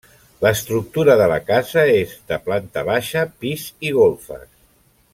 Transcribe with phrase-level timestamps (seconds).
[0.45, 4.47] L'estructura de la casa és de planta baixa, pis i golfes.